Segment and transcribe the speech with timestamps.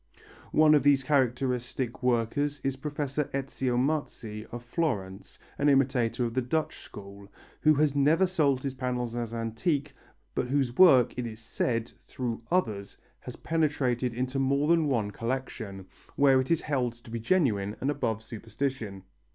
[0.51, 6.41] One of these characteristic workers is Professor Ezio Marzi of Florence, an imitator of the
[6.41, 7.27] Dutch school,
[7.59, 9.93] who has never sold his panels as antique,
[10.33, 15.85] but whose work, it is said, through others, has penetrated into more than one collection,
[16.15, 19.03] where it is held to be genuine and above suspicion.